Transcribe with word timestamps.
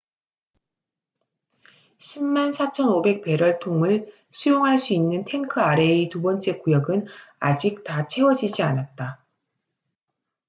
104,500 1.99 3.21
베럴 3.21 3.59
통을 3.59 4.11
수용할 4.31 4.79
수 4.79 4.93
있는 4.95 5.25
탱크 5.25 5.61
아래의 5.61 6.09
두 6.09 6.23
번째 6.23 6.57
구역은 6.57 7.05
아직 7.39 7.83
다 7.83 8.07
채워지지 8.07 8.63
않았다 8.63 9.23